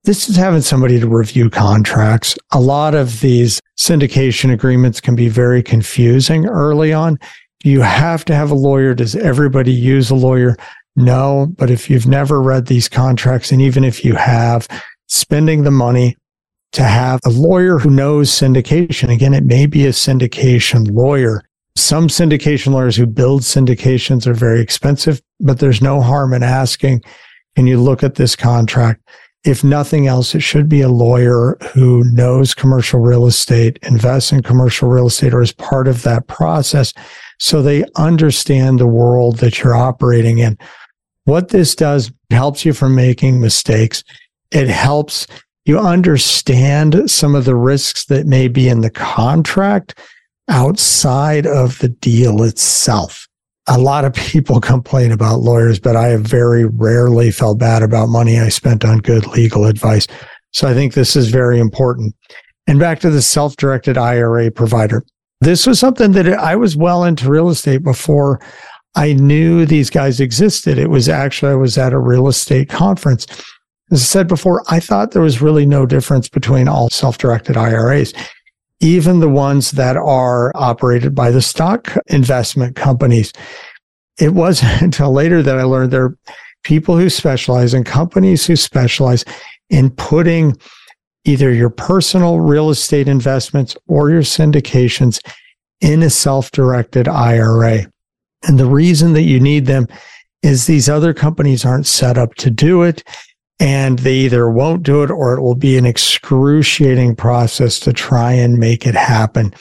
this 0.05 0.29
is 0.29 0.37
having 0.37 0.63
somebody 0.63 0.99
to 1.01 1.09
review 1.09 1.51
contracts. 1.51 2.37
A 2.53 2.61
lot 2.61 2.95
of 2.95 3.21
these 3.21 3.61
syndication 3.79 4.53
agreements 4.53 5.01
can 5.01 5.15
be 5.15 5.29
very 5.29 5.63
confusing 5.63 6.47
early 6.47 6.93
on. 6.93 7.19
You 7.65 7.81
have 7.83 8.25
to 8.27 8.35
have 8.35 8.51
a 8.51 8.55
lawyer. 8.55 8.95
Does 8.95 9.15
everybody 9.17 9.73
use 9.73 10.11
a 10.11 10.15
lawyer? 10.15 10.57
No, 10.97 11.49
but 11.57 11.71
if 11.71 11.91
you've 11.91 12.07
never 12.07 12.41
read 12.41 12.67
these 12.67 12.89
contracts, 12.89 13.53
and 13.53 13.61
even 13.61 13.85
if 13.85 14.05
you 14.05 14.15
have, 14.15 14.67
spending 15.09 15.65
the 15.65 15.71
money 15.71 16.17
to 16.73 16.83
have 16.83 17.21
a 17.25 17.31
lawyer 17.31 17.79
who 17.79 17.91
knows 17.91 18.31
syndication. 18.31 19.13
Again, 19.13 19.35
it 19.35 19.45
may 19.45 19.67
be 19.67 19.87
a 19.87 19.91
syndication 19.91 20.91
lawyer. 20.93 21.43
Some 21.77 22.09
syndication 22.09 22.73
lawyers 22.73 22.97
who 22.97 23.07
build 23.07 23.43
syndications 23.43 24.27
are 24.27 24.35
very 24.35 24.61
expensive, 24.61 25.23
but 25.41 25.59
there's 25.59 25.83
no 25.83 26.01
harm 26.01 26.33
in 26.33 26.43
asking, 26.43 27.03
can 27.57 27.67
you 27.67 27.81
look 27.81 28.03
at 28.03 28.17
this 28.17 28.37
contract? 28.37 29.03
If 29.45 29.63
nothing 29.63 30.07
else, 30.07 30.35
it 30.35 30.43
should 30.43 30.69
be 30.69 30.81
a 30.81 30.89
lawyer 30.89 31.57
who 31.73 32.05
knows 32.13 32.55
commercial 32.55 33.01
real 33.01 33.27
estate, 33.27 33.79
invests 33.83 34.33
in 34.33 34.43
commercial 34.43 34.89
real 34.89 35.07
estate, 35.07 35.33
or 35.33 35.41
is 35.41 35.53
part 35.53 35.89
of 35.89 36.03
that 36.03 36.27
process 36.27 36.93
so 37.39 37.63
they 37.63 37.85
understand 37.97 38.79
the 38.79 38.87
world 38.87 39.37
that 39.39 39.61
you're 39.61 39.77
operating 39.77 40.39
in. 40.39 40.59
What 41.25 41.51
this 41.51 41.75
does 41.75 42.11
helps 42.31 42.65
you 42.65 42.73
from 42.73 42.95
making 42.95 43.41
mistakes. 43.41 44.03
It 44.51 44.69
helps 44.69 45.27
you 45.67 45.79
understand 45.79 47.11
some 47.11 47.35
of 47.35 47.45
the 47.45 47.55
risks 47.55 48.07
that 48.07 48.27
may 48.27 48.49
be 48.49 48.69
in 48.69 48.81
the 48.81 48.91
contract 48.91 49.99
outside 50.49 51.47
of 51.47 51.79
the 51.79 51.89
deal 51.89 52.43
itself. 52.43 53.28
A 53.69 53.79
lot 53.79 54.05
of 54.05 54.15
people 54.15 54.61
complain 54.73 55.13
about 55.13 55.41
lawyers, 55.41 55.79
but 55.79 55.97
I 55.97 56.09
have 56.09 56.23
very 56.23 56.65
rarely 56.65 57.31
felt 57.31 57.59
bad 57.59 57.83
about 57.83 58.09
money 58.09 58.39
I 58.39 58.49
spent 58.49 58.85
on 58.85 58.99
good 58.99 59.27
legal 59.27 59.67
advice. 59.67 60.07
So 60.53 60.69
I 60.69 60.75
think 60.75 60.95
this 60.95 61.17
is 61.17 61.29
very 61.29 61.59
important. 61.59 62.15
And 62.67 62.79
back 62.79 63.01
to 63.01 63.11
the 63.11 63.23
self 63.23 63.57
directed 63.57 63.97
IRA 63.97 64.51
provider. 64.51 65.05
This 65.41 65.67
was 65.67 65.79
something 65.79 66.13
that 66.13 66.29
I 66.29 66.57
was 66.57 66.77
well 66.77 67.05
into 67.05 67.31
real 67.31 67.49
estate 67.49 67.83
before 67.83 68.41
I 68.97 69.13
knew 69.13 69.65
these 69.65 69.89
guys 69.89 70.19
existed. 70.19 70.79
It 70.79 70.91
was 70.91 71.09
actually, 71.09 71.53
I 71.53 71.57
was 71.57 71.79
at 71.79 71.93
a 71.93 71.99
real 71.99 72.27
estate 72.27 72.69
conference 72.69 73.27
as 73.91 74.03
I 74.03 74.05
said 74.05 74.29
before, 74.29 74.63
I 74.69 74.81
thought 74.81 75.13
there 75.13 75.23
was 75.23 75.41
really 75.41 75.65
no 75.65 75.87
difference 75.87 76.29
between 76.29 76.69
all 76.69 76.91
self 76.91 77.19
directed 77.19 77.57
IRAs, 77.57 78.13
even 78.81 79.21
the 79.21 79.29
ones 79.29 79.73
that 79.73 79.97
are 79.97 80.53
operated 80.55 81.15
by 81.15 81.31
the 81.31 81.43
stock 81.43 81.97
investment 82.07 82.77
companies. 82.77 83.33
It 84.19 84.35
wasn't 84.35 84.83
until 84.83 85.13
later 85.13 85.43
that 85.43 85.59
I 85.59 85.65
learned 85.65 85.93
there 85.93 86.05
are 86.05 86.19
people 86.65 86.97
who 86.97 87.09
specialize 87.09 87.75
in 87.75 87.85
companies 87.85 88.47
who 88.47 88.57
specialize 88.57 89.25
in 89.71 89.91
putting 89.91 90.57
either 91.25 91.53
your 91.53 91.71
personal 91.71 92.41
real 92.41 92.71
estate 92.71 93.09
investments 93.09 93.77
or 93.87 94.11
your 94.11 94.23
syndications 94.23 95.21
in 95.81 96.03
a 96.03 96.11
self 96.11 96.51
directed 96.51 97.07
IRA. 97.07 97.87
And 98.47 98.59
the 98.59 98.67
reason 98.67 99.13
that 99.15 99.23
you 99.23 99.41
need 99.41 99.67
them 99.67 99.87
is 100.43 100.67
these 100.67 100.89
other 100.89 101.13
companies 101.13 101.65
aren't 101.65 101.87
set 101.87 102.17
up 102.17 102.35
to 102.37 102.51
do 102.51 102.83
it 102.83 103.03
and 103.61 103.99
they 104.01 104.15
either 104.15 104.49
won't 104.49 104.83
do 104.83 105.03
it 105.03 105.11
or 105.11 105.35
it 105.35 105.43
will 105.43 105.57
be 105.57 105.77
an 105.77 105.87
excruciating 105.87 107.17
process 107.17 107.81
to 107.81 107.93
try 107.93 108.33
and 108.33 108.59
make 108.59 108.87
it 108.87 108.95
happen. 108.95 109.53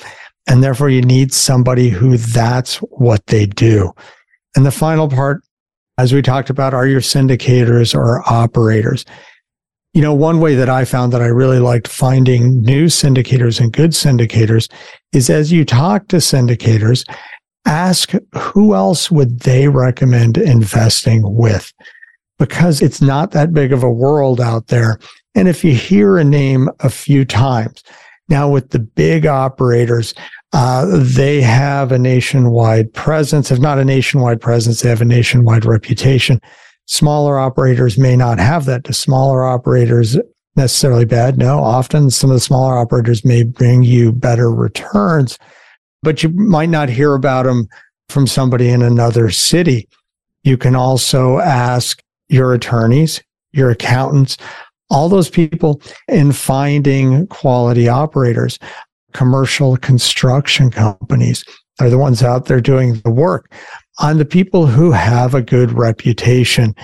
And 0.47 0.63
therefore, 0.63 0.89
you 0.89 1.01
need 1.01 1.33
somebody 1.33 1.89
who 1.89 2.17
that's 2.17 2.77
what 2.77 3.25
they 3.27 3.45
do. 3.45 3.91
And 4.55 4.65
the 4.65 4.71
final 4.71 5.09
part, 5.09 5.41
as 5.97 6.13
we 6.13 6.21
talked 6.21 6.49
about, 6.49 6.73
are 6.73 6.87
your 6.87 7.01
syndicators 7.01 7.93
or 7.93 8.21
operators. 8.31 9.03
You 9.93 10.01
know, 10.01 10.13
one 10.13 10.39
way 10.39 10.55
that 10.55 10.69
I 10.69 10.85
found 10.85 11.11
that 11.13 11.21
I 11.21 11.27
really 11.27 11.59
liked 11.59 11.87
finding 11.87 12.61
new 12.61 12.85
syndicators 12.85 13.59
and 13.59 13.73
good 13.73 13.91
syndicators 13.91 14.71
is 15.11 15.29
as 15.29 15.51
you 15.51 15.65
talk 15.65 16.07
to 16.09 16.17
syndicators, 16.17 17.03
ask 17.65 18.11
who 18.33 18.75
else 18.75 19.09
would 19.09 19.39
they 19.41 19.67
recommend 19.67 20.37
investing 20.37 21.21
with? 21.23 21.73
Because 22.39 22.81
it's 22.81 23.01
not 23.01 23.31
that 23.31 23.53
big 23.53 23.73
of 23.73 23.83
a 23.83 23.91
world 23.91 24.39
out 24.39 24.67
there. 24.67 24.99
And 25.35 25.47
if 25.47 25.63
you 25.63 25.73
hear 25.73 26.17
a 26.17 26.23
name 26.23 26.69
a 26.79 26.89
few 26.89 27.25
times, 27.25 27.83
now 28.29 28.49
with 28.49 28.71
the 28.71 28.79
big 28.79 29.25
operators, 29.25 30.13
uh, 30.53 30.85
they 31.01 31.41
have 31.41 31.91
a 31.91 31.99
nationwide 31.99 32.93
presence. 32.93 33.51
If 33.51 33.59
not 33.59 33.79
a 33.79 33.85
nationwide 33.85 34.41
presence, 34.41 34.81
they 34.81 34.89
have 34.89 35.01
a 35.01 35.05
nationwide 35.05 35.65
reputation. 35.65 36.39
Smaller 36.85 37.37
operators 37.37 37.97
may 37.97 38.15
not 38.15 38.39
have 38.39 38.65
that. 38.65 38.83
Do 38.83 38.93
smaller 38.93 39.43
operators 39.43 40.17
necessarily 40.55 41.05
bad? 41.05 41.37
No, 41.37 41.59
often 41.59 42.09
some 42.09 42.29
of 42.29 42.35
the 42.35 42.41
smaller 42.41 42.77
operators 42.77 43.25
may 43.25 43.43
bring 43.43 43.83
you 43.83 44.11
better 44.11 44.51
returns, 44.51 45.37
but 46.01 46.23
you 46.23 46.29
might 46.29 46.69
not 46.69 46.89
hear 46.89 47.13
about 47.13 47.45
them 47.45 47.67
from 48.09 48.25
somebody 48.25 48.69
in 48.69 48.81
another 48.81 49.29
city. 49.29 49.87
You 50.43 50.57
can 50.57 50.75
also 50.75 51.39
ask 51.39 52.01
your 52.29 52.53
attorneys, 52.53 53.21
your 53.51 53.69
accountants, 53.69 54.37
all 54.89 55.09
those 55.09 55.29
people 55.29 55.81
in 56.07 56.31
finding 56.31 57.27
quality 57.27 57.87
operators. 57.87 58.59
Commercial 59.13 59.77
construction 59.77 60.69
companies 60.69 61.43
are 61.79 61.89
the 61.89 61.97
ones 61.97 62.23
out 62.23 62.45
there 62.45 62.61
doing 62.61 62.99
the 63.01 63.11
work 63.11 63.51
on 63.99 64.17
the 64.17 64.25
people 64.25 64.67
who 64.67 64.91
have 64.91 65.33
a 65.33 65.41
good 65.41 65.71
reputation. 65.71 66.75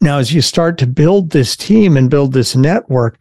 Now, 0.00 0.18
as 0.18 0.32
you 0.32 0.40
start 0.40 0.78
to 0.78 0.86
build 0.86 1.30
this 1.30 1.56
team 1.56 1.96
and 1.96 2.10
build 2.10 2.32
this 2.32 2.54
network, 2.54 3.20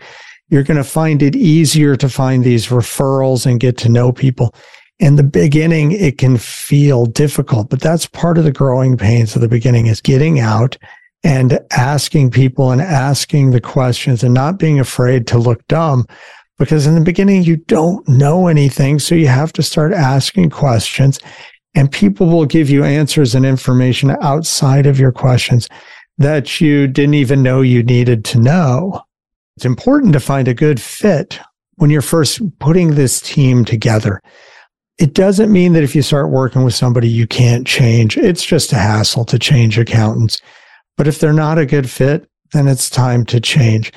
you're 0.49 0.63
going 0.63 0.77
to 0.77 0.83
find 0.83 1.23
it 1.23 1.35
easier 1.35 1.95
to 1.95 2.09
find 2.09 2.43
these 2.43 2.67
referrals 2.67 3.45
and 3.45 3.59
get 3.59 3.77
to 3.79 3.89
know 3.89 4.11
people. 4.11 4.53
In 4.99 5.15
the 5.15 5.23
beginning, 5.23 5.91
it 5.91 6.17
can 6.17 6.37
feel 6.37 7.05
difficult, 7.05 7.69
but 7.69 7.81
that's 7.81 8.05
part 8.05 8.37
of 8.37 8.43
the 8.43 8.51
growing 8.51 8.97
pains 8.97 9.35
of 9.35 9.41
the 9.41 9.47
beginning 9.47 9.87
is 9.87 9.99
getting 9.99 10.39
out 10.39 10.77
and 11.23 11.59
asking 11.71 12.31
people 12.31 12.71
and 12.71 12.81
asking 12.81 13.51
the 13.51 13.61
questions 13.61 14.23
and 14.23 14.33
not 14.33 14.59
being 14.59 14.79
afraid 14.79 15.25
to 15.27 15.37
look 15.37 15.65
dumb 15.67 16.05
because 16.59 16.85
in 16.85 16.95
the 16.95 17.01
beginning 17.01 17.43
you 17.43 17.57
don't 17.57 18.07
know 18.07 18.47
anything. 18.47 18.99
So 18.99 19.15
you 19.15 19.27
have 19.27 19.53
to 19.53 19.63
start 19.63 19.93
asking 19.93 20.49
questions 20.49 21.19
and 21.75 21.91
people 21.91 22.27
will 22.27 22.45
give 22.45 22.69
you 22.69 22.83
answers 22.83 23.33
and 23.35 23.45
information 23.45 24.15
outside 24.21 24.85
of 24.85 24.99
your 24.99 25.11
questions 25.11 25.67
that 26.17 26.61
you 26.61 26.87
didn't 26.87 27.15
even 27.15 27.41
know 27.41 27.61
you 27.61 27.83
needed 27.83 28.23
to 28.25 28.39
know. 28.39 29.01
It's 29.55 29.65
important 29.65 30.13
to 30.13 30.19
find 30.19 30.47
a 30.47 30.53
good 30.53 30.79
fit 30.79 31.39
when 31.75 31.89
you're 31.89 32.01
first 32.01 32.41
putting 32.59 32.95
this 32.95 33.19
team 33.19 33.65
together. 33.65 34.21
It 34.99 35.13
doesn't 35.13 35.51
mean 35.51 35.73
that 35.73 35.83
if 35.83 35.95
you 35.95 36.03
start 36.03 36.29
working 36.29 36.63
with 36.63 36.75
somebody 36.75 37.09
you 37.09 37.25
can't 37.25 37.65
change. 37.65 38.15
It's 38.15 38.45
just 38.45 38.73
a 38.73 38.77
hassle 38.77 39.25
to 39.25 39.39
change 39.39 39.79
accountants 39.79 40.39
but 40.97 41.07
if 41.07 41.19
they're 41.19 41.33
not 41.33 41.57
a 41.57 41.65
good 41.65 41.89
fit, 41.89 42.29
then 42.51 42.67
it's 42.67 42.89
time 42.89 43.25
to 43.25 43.39
change. 43.39 43.91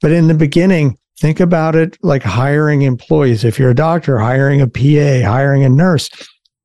But 0.00 0.12
in 0.12 0.28
the 0.28 0.34
beginning, 0.34 0.98
think 1.18 1.40
about 1.40 1.76
it 1.76 1.96
like 2.02 2.22
hiring 2.22 2.82
employees. 2.82 3.44
If 3.44 3.58
you're 3.58 3.70
a 3.70 3.74
doctor, 3.74 4.18
hiring 4.18 4.60
a 4.60 4.66
PA, 4.66 5.28
hiring 5.28 5.64
a 5.64 5.68
nurse, 5.68 6.10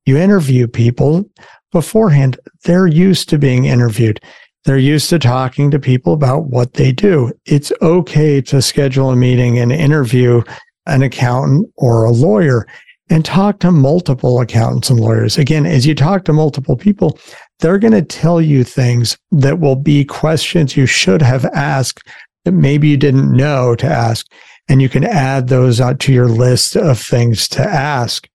You 0.06 0.16
interview 0.16 0.68
people 0.68 1.28
beforehand. 1.72 2.38
They're 2.64 2.86
used 2.86 3.28
to 3.30 3.38
being 3.38 3.64
interviewed. 3.64 4.20
They're 4.64 4.78
used 4.78 5.10
to 5.10 5.18
talking 5.18 5.70
to 5.72 5.78
people 5.78 6.12
about 6.12 6.46
what 6.46 6.74
they 6.74 6.92
do. 6.92 7.32
It's 7.44 7.72
okay 7.82 8.40
to 8.42 8.62
schedule 8.62 9.10
a 9.10 9.16
meeting 9.16 9.58
and 9.58 9.72
interview 9.72 10.42
an 10.86 11.02
accountant 11.02 11.68
or 11.76 12.04
a 12.04 12.12
lawyer 12.12 12.66
and 13.10 13.24
talk 13.24 13.60
to 13.60 13.70
multiple 13.70 14.40
accountants 14.40 14.90
and 14.90 14.98
lawyers. 14.98 15.38
Again, 15.38 15.66
as 15.66 15.86
you 15.86 15.94
talk 15.94 16.24
to 16.24 16.32
multiple 16.32 16.76
people, 16.76 17.18
they're 17.60 17.78
going 17.78 17.92
to 17.92 18.02
tell 18.02 18.40
you 18.40 18.64
things 18.64 19.16
that 19.30 19.60
will 19.60 19.76
be 19.76 20.04
questions 20.04 20.76
you 20.76 20.86
should 20.86 21.22
have 21.22 21.44
asked 21.46 22.06
that 22.44 22.52
maybe 22.52 22.88
you 22.88 22.96
didn't 22.96 23.34
know 23.34 23.74
to 23.76 23.86
ask. 23.86 24.26
And 24.68 24.82
you 24.82 24.88
can 24.88 25.04
add 25.04 25.48
those 25.48 25.80
out 25.80 26.00
to 26.00 26.12
your 26.12 26.28
list 26.28 26.76
of 26.76 27.00
things 27.00 27.48
to 27.48 27.62
ask. 27.62 28.28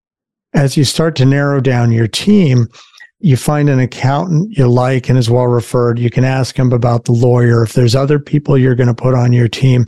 As 0.54 0.78
you 0.78 0.84
start 0.84 1.16
to 1.18 1.26
narrow 1.26 1.60
down 1.60 1.92
your 1.92 2.08
team, 2.08 2.68
you 3.20 3.38
find 3.38 3.70
an 3.70 3.80
accountant 3.80 4.58
you 4.58 4.68
like 4.68 5.08
and 5.08 5.18
is 5.18 5.30
well 5.30 5.48
referred. 5.48 6.00
You 6.00 6.10
can 6.10 6.24
ask 6.24 6.58
him 6.58 6.74
about 6.74 7.06
the 7.06 7.12
lawyer. 7.12 7.64
If 7.64 7.74
there's 7.74 7.96
other 7.96 8.20
people 8.20 8.58
you're 8.58 8.76
going 8.76 8.88
to 8.88 8.94
put 8.94 9.14
on 9.14 9.32
your 9.32 9.48
team, 9.48 9.86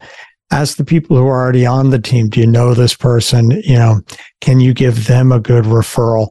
ask 0.51 0.77
the 0.77 0.85
people 0.85 1.17
who 1.17 1.25
are 1.25 1.41
already 1.41 1.65
on 1.65 1.89
the 1.89 1.99
team. 1.99 2.29
Do 2.29 2.39
you 2.39 2.47
know 2.47 2.73
this 2.73 2.93
person? 2.93 3.51
You 3.51 3.75
know, 3.75 4.01
can 4.41 4.59
you 4.59 4.73
give 4.73 5.07
them 5.07 5.31
a 5.31 5.39
good 5.39 5.65
referral? 5.65 6.29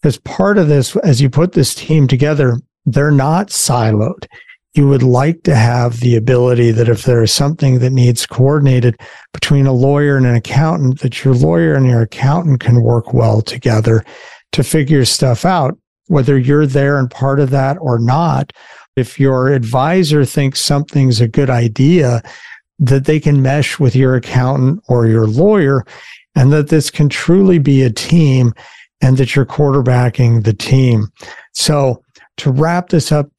Because 0.00 0.18
part 0.18 0.58
of 0.58 0.68
this, 0.68 0.96
as 0.96 1.20
you 1.20 1.28
put 1.28 1.52
this 1.52 1.74
team 1.74 2.06
together, 2.06 2.58
they're 2.86 3.10
not 3.10 3.48
siloed. 3.48 4.26
You 4.74 4.88
would 4.88 5.02
like 5.02 5.42
to 5.42 5.54
have 5.54 6.00
the 6.00 6.14
ability 6.14 6.70
that 6.70 6.88
if 6.88 7.04
there 7.04 7.22
is 7.22 7.32
something 7.32 7.80
that 7.80 7.90
needs 7.90 8.26
coordinated 8.26 8.96
between 9.32 9.66
a 9.66 9.72
lawyer 9.72 10.16
and 10.16 10.26
an 10.26 10.36
accountant, 10.36 11.00
that 11.00 11.24
your 11.24 11.34
lawyer 11.34 11.74
and 11.74 11.86
your 11.86 12.02
accountant 12.02 12.60
can 12.60 12.82
work 12.82 13.12
well 13.12 13.42
together 13.42 14.04
to 14.52 14.62
figure 14.62 15.04
stuff 15.04 15.44
out, 15.44 15.76
whether 16.06 16.38
you're 16.38 16.66
there 16.66 16.98
and 16.98 17.10
part 17.10 17.40
of 17.40 17.50
that 17.50 17.76
or 17.80 17.98
not. 17.98 18.52
If 18.94 19.18
your 19.18 19.48
advisor 19.52 20.24
thinks 20.24 20.60
something's 20.60 21.20
a 21.20 21.28
good 21.28 21.50
idea, 21.50 22.22
that 22.78 23.06
they 23.06 23.18
can 23.18 23.42
mesh 23.42 23.78
with 23.78 23.96
your 23.96 24.14
accountant 24.14 24.82
or 24.88 25.06
your 25.06 25.26
lawyer 25.26 25.84
and 26.36 26.52
that 26.52 26.68
this 26.68 26.90
can 26.90 27.08
truly 27.08 27.58
be 27.58 27.82
a 27.82 27.90
team 27.90 28.54
and 29.00 29.16
that 29.16 29.34
you're 29.34 29.46
quarterbacking 29.46 30.44
the 30.44 30.52
team. 30.52 31.08
So 31.52 32.02
to 32.38 32.50
wrap 32.50 32.88
this 32.88 33.12
up, 33.12 33.30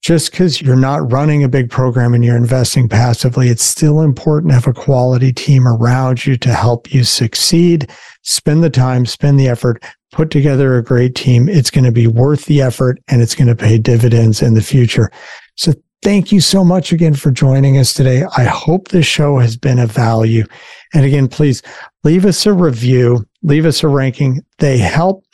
just 0.00 0.30
because 0.30 0.62
you're 0.62 0.76
not 0.76 1.10
running 1.10 1.42
a 1.42 1.48
big 1.48 1.70
program 1.70 2.14
and 2.14 2.24
you're 2.24 2.36
investing 2.36 2.88
passively, 2.88 3.48
it's 3.48 3.64
still 3.64 4.00
important 4.00 4.50
to 4.50 4.54
have 4.54 4.66
a 4.66 4.72
quality 4.72 5.32
team 5.32 5.66
around 5.66 6.24
you 6.24 6.36
to 6.36 6.54
help 6.54 6.92
you 6.92 7.02
succeed. 7.04 7.90
Spend 8.22 8.62
the 8.62 8.70
time, 8.70 9.06
spend 9.06 9.40
the 9.40 9.48
effort, 9.48 9.82
put 10.12 10.30
together 10.30 10.76
a 10.76 10.84
great 10.84 11.14
team. 11.14 11.48
It's 11.48 11.70
going 11.70 11.84
to 11.84 11.92
be 11.92 12.06
worth 12.06 12.44
the 12.46 12.62
effort 12.62 12.98
and 13.08 13.20
it's 13.20 13.34
going 13.34 13.48
to 13.48 13.56
pay 13.56 13.76
dividends 13.76 14.40
in 14.40 14.54
the 14.54 14.62
future. 14.62 15.10
So 15.56 15.74
Thank 16.02 16.30
you 16.30 16.40
so 16.40 16.64
much 16.64 16.92
again 16.92 17.14
for 17.14 17.32
joining 17.32 17.76
us 17.76 17.92
today. 17.92 18.24
I 18.36 18.44
hope 18.44 18.88
this 18.88 19.04
show 19.04 19.38
has 19.38 19.56
been 19.56 19.80
of 19.80 19.90
value. 19.90 20.44
And 20.94 21.04
again, 21.04 21.26
please 21.26 21.60
leave 22.04 22.24
us 22.24 22.46
a 22.46 22.52
review, 22.52 23.26
leave 23.42 23.66
us 23.66 23.82
a 23.82 23.88
ranking. 23.88 24.42
They 24.58 24.78
help. 24.78 25.24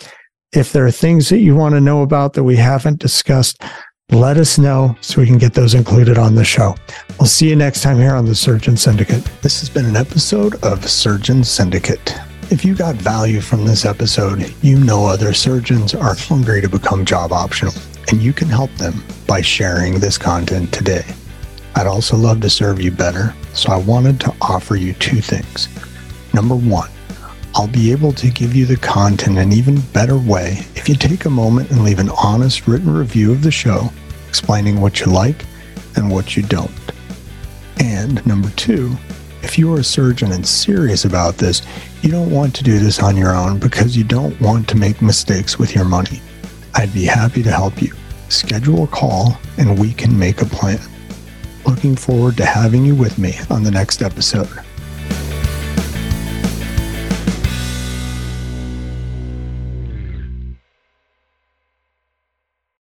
If 0.52 0.72
there 0.72 0.86
are 0.86 0.90
things 0.90 1.28
that 1.28 1.38
you 1.38 1.56
want 1.56 1.74
to 1.74 1.80
know 1.80 2.02
about 2.02 2.34
that 2.34 2.44
we 2.44 2.56
haven't 2.56 3.00
discussed, 3.00 3.62
let 4.10 4.36
us 4.36 4.58
know 4.58 4.96
so 5.00 5.20
we 5.20 5.26
can 5.26 5.38
get 5.38 5.54
those 5.54 5.74
included 5.74 6.18
on 6.18 6.34
the 6.34 6.44
show. 6.44 6.76
We'll 7.18 7.26
see 7.26 7.48
you 7.48 7.56
next 7.56 7.82
time 7.82 7.98
here 7.98 8.14
on 8.14 8.26
the 8.26 8.34
Surgeon 8.34 8.76
Syndicate. 8.76 9.24
This 9.42 9.60
has 9.60 9.68
been 9.68 9.86
an 9.86 9.96
episode 9.96 10.62
of 10.62 10.88
Surgeon 10.88 11.42
Syndicate. 11.42 12.14
If 12.50 12.64
you 12.64 12.74
got 12.74 12.94
value 12.96 13.40
from 13.40 13.64
this 13.64 13.84
episode, 13.84 14.54
you 14.62 14.78
know 14.78 15.06
other 15.06 15.32
surgeons 15.32 15.94
are 15.94 16.14
hungry 16.14 16.60
to 16.60 16.68
become 16.68 17.04
job 17.04 17.32
optional 17.32 17.72
and 18.10 18.22
you 18.22 18.32
can 18.32 18.48
help 18.48 18.70
them 18.72 19.02
by 19.26 19.40
sharing 19.40 19.98
this 19.98 20.18
content 20.18 20.72
today. 20.72 21.04
I'd 21.74 21.86
also 21.86 22.16
love 22.16 22.40
to 22.42 22.50
serve 22.50 22.80
you 22.80 22.90
better, 22.90 23.34
so 23.54 23.72
I 23.72 23.78
wanted 23.78 24.20
to 24.20 24.34
offer 24.40 24.76
you 24.76 24.92
two 24.94 25.20
things. 25.20 25.68
Number 26.34 26.56
one, 26.56 26.90
I'll 27.54 27.68
be 27.68 27.92
able 27.92 28.12
to 28.14 28.28
give 28.28 28.56
you 28.56 28.66
the 28.66 28.76
content 28.76 29.38
in 29.38 29.44
an 29.44 29.52
even 29.52 29.80
better 29.92 30.18
way 30.18 30.66
if 30.74 30.88
you 30.88 30.96
take 30.96 31.26
a 31.26 31.30
moment 31.30 31.70
and 31.70 31.84
leave 31.84 32.00
an 32.00 32.10
honest 32.10 32.66
written 32.66 32.92
review 32.92 33.30
of 33.30 33.42
the 33.42 33.52
show 33.52 33.88
explaining 34.28 34.80
what 34.80 34.98
you 34.98 35.06
like 35.06 35.44
and 35.94 36.10
what 36.10 36.36
you 36.36 36.42
don't. 36.42 36.72
And 37.78 38.26
number 38.26 38.50
two, 38.50 38.96
if 39.42 39.56
you 39.56 39.72
are 39.72 39.78
a 39.78 39.84
surgeon 39.84 40.32
and 40.32 40.44
serious 40.44 41.04
about 41.04 41.36
this, 41.36 41.62
you 42.02 42.10
don't 42.10 42.30
want 42.30 42.52
to 42.56 42.64
do 42.64 42.80
this 42.80 43.00
on 43.00 43.16
your 43.16 43.32
own 43.32 43.60
because 43.60 43.96
you 43.96 44.02
don't 44.02 44.38
want 44.40 44.66
to 44.70 44.76
make 44.76 45.00
mistakes 45.00 45.56
with 45.56 45.72
your 45.72 45.84
money. 45.84 46.20
I'd 46.74 46.92
be 46.92 47.04
happy 47.04 47.44
to 47.44 47.52
help 47.52 47.80
you. 47.80 47.94
Schedule 48.28 48.84
a 48.84 48.88
call 48.88 49.38
and 49.56 49.78
we 49.78 49.92
can 49.92 50.18
make 50.18 50.42
a 50.42 50.46
plan. 50.46 50.80
Looking 51.64 51.94
forward 51.94 52.36
to 52.38 52.44
having 52.44 52.84
you 52.84 52.96
with 52.96 53.18
me 53.18 53.34
on 53.50 53.62
the 53.62 53.70
next 53.70 54.02
episode. 54.02 54.64